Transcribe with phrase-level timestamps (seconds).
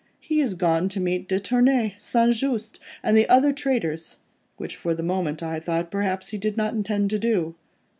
[0.19, 2.33] He has gone to meet de Tournay, St.
[2.33, 4.17] Just and the other traitors,
[4.57, 7.53] which for the moment, I thought, perhaps, he did not intend to do.